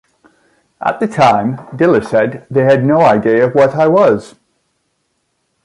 At 0.83 0.99
the 0.99 1.05
time, 1.05 1.59
Diller 1.75 2.01
said, 2.01 2.47
They 2.49 2.63
had 2.63 2.83
no 2.83 3.01
idea 3.01 3.49
what 3.49 3.75
I 3.75 3.87
was. 3.87 4.33